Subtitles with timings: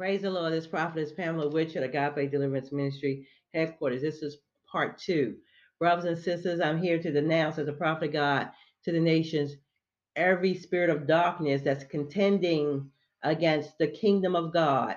[0.00, 0.54] Praise the Lord.
[0.54, 4.00] This prophet is Pamela Richard, Agape Deliverance Ministry headquarters.
[4.00, 4.38] This is
[4.72, 5.36] part two.
[5.78, 8.48] Brothers and sisters, I'm here to denounce as a prophet of God
[8.84, 9.56] to the nations
[10.16, 12.90] every spirit of darkness that's contending
[13.24, 14.96] against the kingdom of God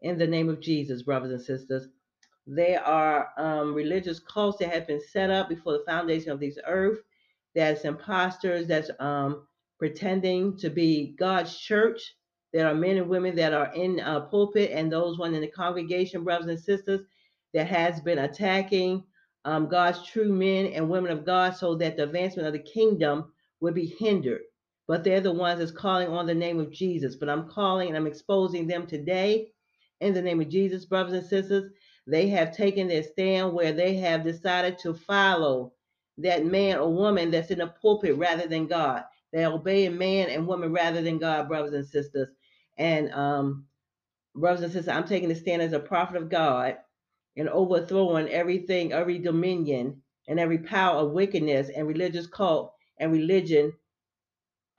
[0.00, 1.88] in the name of Jesus, brothers and sisters.
[2.46, 6.56] There are um, religious cults that have been set up before the foundation of this
[6.66, 7.00] earth.
[7.54, 9.46] That's imposters that's um,
[9.78, 12.14] pretending to be God's church
[12.52, 15.48] there are men and women that are in a pulpit and those one in the
[15.48, 17.02] congregation, brothers and sisters,
[17.54, 19.04] that has been attacking
[19.44, 23.32] um, God's true men and women of God so that the advancement of the kingdom
[23.60, 24.42] would be hindered.
[24.86, 27.16] But they're the ones that's calling on the name of Jesus.
[27.16, 29.52] But I'm calling and I'm exposing them today
[30.00, 31.70] in the name of Jesus, brothers and sisters.
[32.06, 35.72] They have taken their stand where they have decided to follow
[36.18, 39.04] that man or woman that's in the pulpit rather than God.
[39.32, 42.28] They're obeying man and woman rather than God, brothers and sisters.
[42.78, 43.66] And um,
[44.34, 46.76] brothers and sisters, I'm taking a stand as a prophet of God
[47.36, 53.72] and overthrowing everything, every dominion and every power of wickedness and religious cult and religion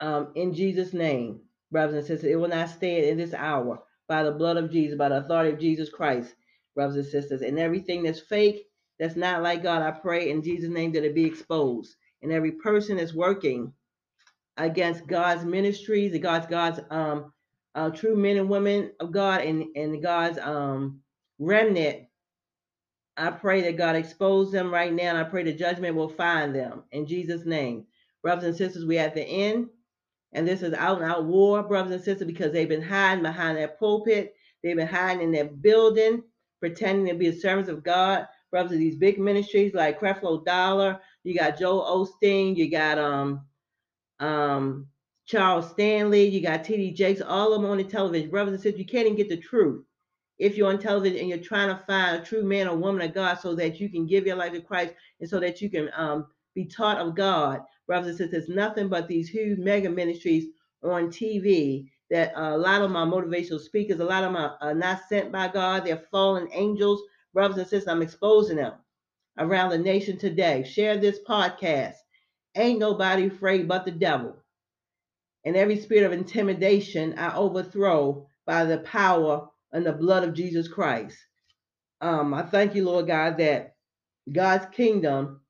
[0.00, 1.40] um, in Jesus' name,
[1.70, 2.30] brothers and sisters.
[2.32, 5.52] It will not stand in this hour by the blood of Jesus, by the authority
[5.52, 6.34] of Jesus Christ,
[6.74, 7.42] brothers and sisters.
[7.42, 8.66] And everything that's fake,
[8.98, 11.96] that's not like God, I pray in Jesus' name that it be exposed.
[12.22, 13.72] And every person that's working
[14.56, 17.32] against God's ministries, God's God's um
[17.74, 21.00] uh, true men and women of God and, and God's um,
[21.38, 22.06] remnant,
[23.16, 25.10] I pray that God expose them right now.
[25.10, 27.86] And I pray the judgment will find them in Jesus' name.
[28.22, 29.68] Brothers and sisters, we at the end.
[30.32, 33.58] And this is out and out war, brothers and sisters, because they've been hiding behind
[33.58, 34.34] that pulpit.
[34.62, 36.22] They've been hiding in their building,
[36.60, 38.26] pretending to be servants of God.
[38.50, 43.42] Brothers of these big ministries like Creflo Dollar, you got Joel Osteen, you got um
[44.18, 44.88] um
[45.30, 48.30] Charles Stanley, you got TD Jakes, all of them on the television.
[48.30, 49.84] Brothers and sisters, you can't even get the truth
[50.40, 53.14] if you're on television and you're trying to find a true man or woman of
[53.14, 55.88] God so that you can give your life to Christ and so that you can
[55.94, 57.60] um, be taught of God.
[57.86, 60.46] Brothers and sisters, nothing but these huge mega ministries
[60.82, 64.56] on TV that uh, a lot of my motivational speakers, a lot of them are,
[64.60, 65.84] are not sent by God.
[65.84, 67.02] They're fallen angels.
[67.34, 68.72] Brothers and sisters, I'm exposing them
[69.38, 70.64] around the nation today.
[70.64, 71.94] Share this podcast.
[72.56, 74.36] Ain't nobody afraid but the devil
[75.44, 80.68] and every spirit of intimidation I overthrow by the power and the blood of Jesus
[80.68, 81.16] Christ.
[82.00, 83.74] Um, I thank you, Lord God, that
[84.30, 85.40] God's kingdom,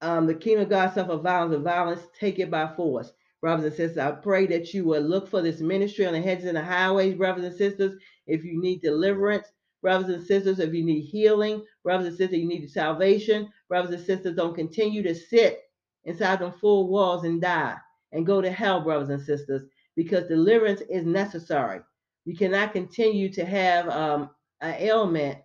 [0.00, 3.12] um, the kingdom of God suffer violence, and violence take it by force.
[3.40, 6.46] Brothers and sisters, I pray that you will look for this ministry on the hedges
[6.46, 8.00] and the highways, brothers and sisters.
[8.26, 9.48] If you need deliverance,
[9.82, 14.04] brothers and sisters, if you need healing, brothers and sisters, you need salvation, brothers and
[14.04, 15.60] sisters, don't continue to sit
[16.04, 17.76] inside them four walls and die
[18.14, 19.64] and go to hell, brothers and sisters,
[19.96, 21.80] because deliverance is necessary.
[22.24, 24.30] You cannot continue to have um,
[24.60, 25.38] an ailment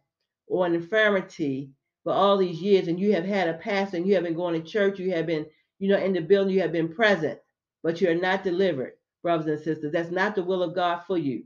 [0.48, 1.72] or an infirmity
[2.04, 4.54] for all these years, and you have had a pastor, and you have been going
[4.62, 5.46] to church, you have been,
[5.80, 7.40] you know, in the building, you have been present,
[7.84, 9.92] but you are not delivered, brothers and sisters.
[9.92, 11.44] That's not the will of God for you.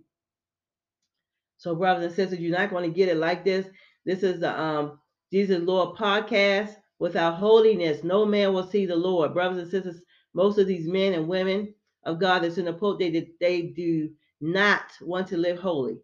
[1.58, 3.66] So, brothers and sisters, you're not going to get it like this.
[4.06, 5.00] This is the um,
[5.32, 6.76] Jesus Lord podcast.
[7.00, 9.34] Without holiness, no man will see the Lord.
[9.34, 10.02] Brothers and sisters,
[10.34, 11.74] most of these men and women
[12.06, 14.10] of God that's in the pope, they, they do
[14.42, 15.98] not want to live holy.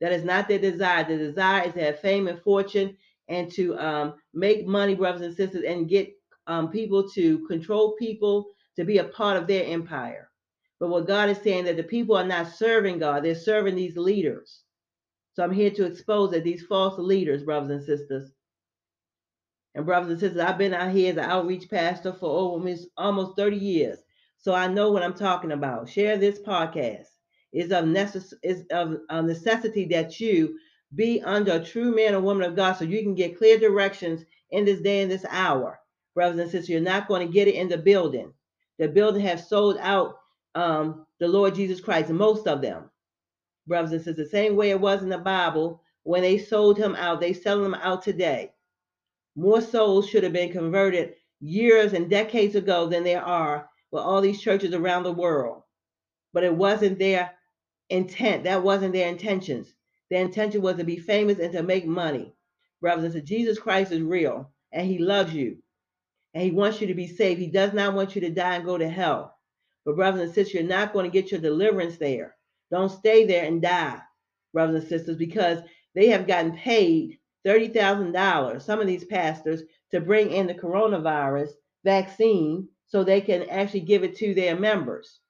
[0.00, 1.04] That is not their desire.
[1.04, 2.96] Their desire is to have fame and fortune
[3.28, 6.12] and to um, make money, brothers and sisters, and get
[6.46, 8.46] um, people to control people
[8.76, 10.28] to be a part of their empire.
[10.80, 13.96] But what God is saying that the people are not serving God, they're serving these
[13.96, 14.62] leaders.
[15.34, 18.30] So I'm here to expose that these false leaders, brothers and sisters,
[19.74, 23.36] and brothers and sisters, I've been out here as an outreach pastor for almost almost
[23.36, 23.98] 30 years.
[24.38, 25.88] So I know what I'm talking about.
[25.88, 27.06] Share this podcast.
[27.52, 30.58] It's of, necess- it's of necessity that you
[30.94, 34.24] be under a true man or woman of God so you can get clear directions
[34.50, 35.80] in this day and this hour.
[36.14, 38.32] Brothers and sisters, you're not going to get it in the building.
[38.78, 40.16] The building has sold out
[40.54, 42.90] um, the Lord Jesus Christ, most of them.
[43.66, 46.94] Brothers and sisters, the same way it was in the Bible when they sold him
[46.96, 48.53] out, they sell him out today.
[49.36, 54.20] More souls should have been converted years and decades ago than there are with all
[54.20, 55.62] these churches around the world.
[56.32, 57.32] But it wasn't their
[57.90, 58.44] intent.
[58.44, 59.74] That wasn't their intentions.
[60.10, 62.34] Their intention was to be famous and to make money.
[62.80, 65.58] Brothers and sisters, Jesus Christ is real and he loves you
[66.34, 67.40] and he wants you to be saved.
[67.40, 69.36] He does not want you to die and go to hell.
[69.84, 72.36] But brothers and sisters, you're not going to get your deliverance there.
[72.70, 74.00] Don't stay there and die,
[74.52, 75.60] brothers and sisters, because
[75.94, 81.50] they have gotten paid $30,000, some of these pastors, to bring in the coronavirus
[81.84, 85.20] vaccine so they can actually give it to their members.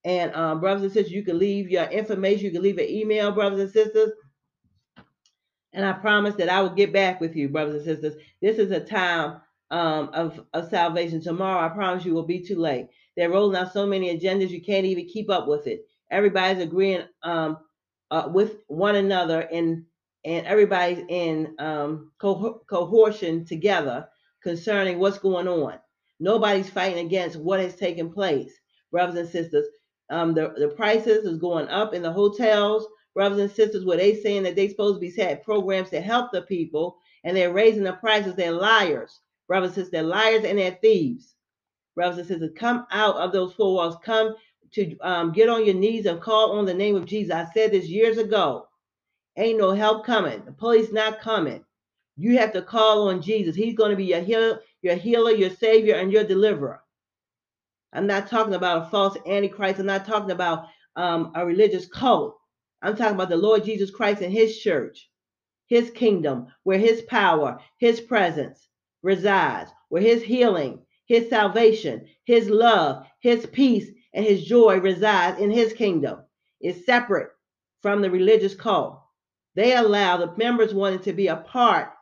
[0.04, 2.46] and um, brothers and sisters, you can leave your information.
[2.46, 4.12] You can leave an email, brothers and sisters.
[5.72, 8.14] And I promise that I will get back with you, brothers and sisters.
[8.40, 11.20] This is a time um, of, of salvation.
[11.20, 12.88] Tomorrow, I promise you, will be too late.
[13.16, 15.86] They're rolling out so many agendas, you can't even keep up with it.
[16.10, 17.58] Everybody's agreeing um,
[18.10, 19.84] uh, with one another, and
[20.24, 24.08] and everybody's in um, co- cohortion together
[24.42, 25.78] concerning what's going on.
[26.20, 28.52] Nobody's fighting against what has taken place,
[28.90, 29.66] brothers and sisters.
[30.10, 34.14] Um, the, the prices is going up in the hotels, brothers and sisters, where they
[34.14, 37.84] saying that they supposed to be had programs to help the people, and they're raising
[37.84, 38.34] the prices.
[38.34, 39.90] They're liars, brothers and sisters.
[39.90, 41.34] They're liars and they're thieves,
[41.96, 42.50] brothers and sisters.
[42.56, 43.96] Come out of those four walls.
[44.04, 44.36] Come
[44.72, 47.34] to um, get on your knees and call on the name of Jesus.
[47.34, 48.68] I said this years ago.
[49.36, 50.44] Ain't no help coming.
[50.44, 51.64] The police not coming.
[52.16, 53.54] You have to call on Jesus.
[53.54, 56.82] He's going to be your healer, your healer, your savior, and your deliverer.
[57.92, 59.78] I'm not talking about a false antichrist.
[59.78, 60.66] I'm not talking about
[60.96, 62.36] um, a religious cult.
[62.82, 65.08] I'm talking about the Lord Jesus Christ and his church,
[65.68, 68.68] his kingdom, where his power, his presence
[69.02, 75.50] resides, where his healing, his salvation, his love, his peace, and his joy resides in
[75.50, 76.20] his kingdom.
[76.60, 77.30] Is separate
[77.82, 79.00] from the religious cult.
[79.54, 81.92] They allow the members wanting to be a part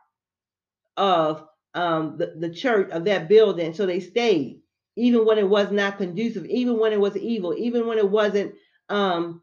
[0.96, 4.62] of um, the, the church of that building, so they stayed
[4.96, 8.54] even when it was not conducive, even when it was evil, even when it wasn't,
[8.88, 9.42] um,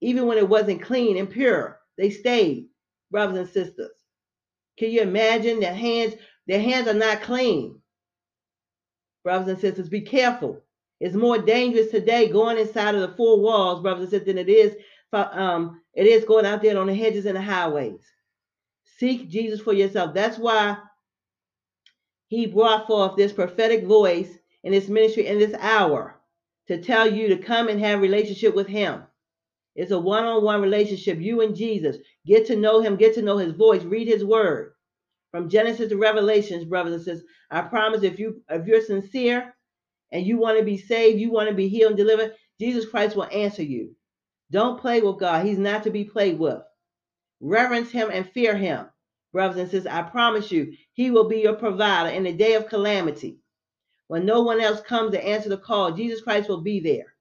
[0.00, 2.68] even when it wasn't clean and pure, they stayed,
[3.10, 3.90] brothers and sisters.
[4.78, 6.14] Can you imagine their hands?
[6.46, 7.80] Their hands are not clean.
[9.24, 10.62] Brothers and sisters, be careful.
[11.00, 14.48] It's more dangerous today going inside of the four walls, brothers and sisters, than it
[14.48, 14.76] is
[15.12, 18.00] um, it is going out there on the hedges and the highways.
[18.98, 20.14] Seek Jesus for yourself.
[20.14, 20.78] That's why
[22.28, 24.28] he brought forth this prophetic voice
[24.62, 26.16] in this ministry in this hour
[26.68, 29.02] to tell you to come and have relationship with him.
[29.74, 31.20] It's a one-on-one relationship.
[31.20, 31.98] You and Jesus.
[32.24, 34.72] Get to know him, get to know his voice, read his word.
[35.36, 37.28] From Genesis to Revelations, brothers and sisters.
[37.50, 39.54] I promise if you if you're sincere
[40.10, 43.16] and you want to be saved, you want to be healed and delivered, Jesus Christ
[43.16, 43.94] will answer you.
[44.50, 45.44] Don't play with God.
[45.44, 46.62] He's not to be played with.
[47.38, 48.86] Reverence him and fear him.
[49.30, 52.70] Brothers and sisters, I promise you, he will be your provider in the day of
[52.70, 53.36] calamity.
[54.06, 57.12] When no one else comes to answer the call, Jesus Christ will be there.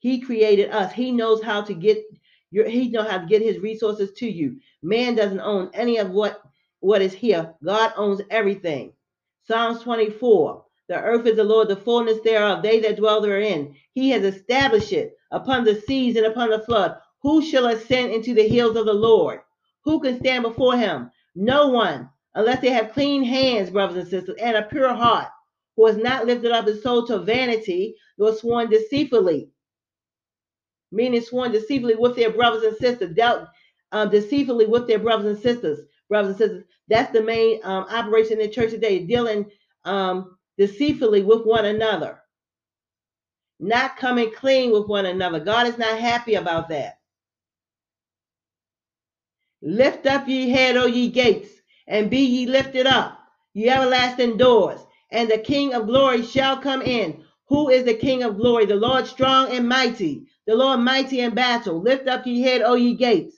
[0.00, 0.92] He created us.
[0.92, 2.04] He knows how to get
[2.50, 4.60] your he knows how to get his resources to you.
[4.82, 6.42] Man doesn't own any of what
[6.80, 7.54] what is here.
[7.64, 8.92] God owns everything.
[9.46, 10.64] Psalms 24.
[10.88, 13.74] The earth is the Lord, the fullness thereof, they that dwell therein.
[13.92, 16.96] He has established it upon the seas and upon the flood.
[17.22, 19.40] Who shall ascend into the hills of the Lord?
[19.84, 21.10] Who can stand before him?
[21.34, 25.28] No one, unless they have clean hands, brothers and sisters, and a pure heart
[25.76, 29.50] who has not lifted up his soul to vanity, nor sworn deceitfully,
[30.92, 33.48] meaning sworn deceitfully with their brothers and sisters, dealt
[33.92, 36.64] um, deceitfully with their brothers and sisters, brothers and sisters.
[36.88, 39.46] That's the main um, operation in the church today, dealing
[39.84, 42.20] um, deceitfully with one another,
[43.60, 45.40] not coming clean with one another.
[45.40, 46.98] God is not happy about that.
[49.62, 51.50] Lift up ye head, O ye gates,
[51.88, 53.18] and be ye lifted up,
[53.54, 57.24] ye everlasting doors, and the King of glory shall come in.
[57.48, 58.66] Who is the King of glory?
[58.66, 61.80] The Lord strong and mighty, the Lord mighty in battle.
[61.82, 63.36] Lift up ye head, O ye gates.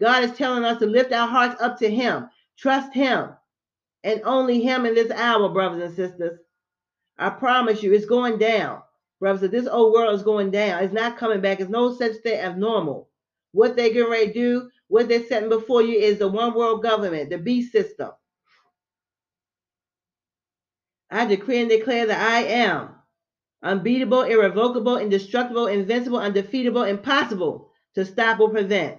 [0.00, 3.30] God is telling us to lift our hearts up to Him, trust Him,
[4.02, 6.38] and only Him in this hour, brothers and sisters.
[7.18, 8.80] I promise you, it's going down,
[9.20, 9.50] brothers.
[9.50, 10.82] This old world is going down.
[10.82, 11.60] It's not coming back.
[11.60, 13.10] It's no such thing as normal.
[13.52, 16.82] What they're getting ready to do, what they're setting before you is the one world
[16.82, 18.10] government, the beast system.
[21.10, 22.90] I decree and declare that I am
[23.62, 28.98] unbeatable, irrevocable, indestructible, invincible, undefeatable, impossible to stop or prevent.